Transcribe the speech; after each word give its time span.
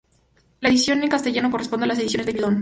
La 0.61 0.69
edición 0.69 1.03
en 1.03 1.09
castellano 1.09 1.51
corresponde 1.51 1.85
a 1.85 1.93
Ediciones 1.93 2.25
Babylon. 2.25 2.59